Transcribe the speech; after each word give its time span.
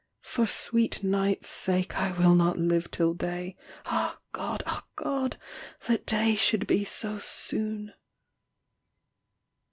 For 0.23 0.47
sweet 0.47 1.03
night's 1.03 1.47
sake 1.47 1.95
I 1.95 2.11
will 2.13 2.33
not 2.33 2.57
live 2.57 2.89
till 2.89 3.13
day; 3.13 3.55
Ah 3.85 4.17
God, 4.31 4.63
ah 4.65 4.83
God, 4.95 5.37
that 5.87 6.07
day 6.07 6.33
should 6.35 6.65
be 6.65 6.83
so 6.83 7.19
soon. 7.19 7.93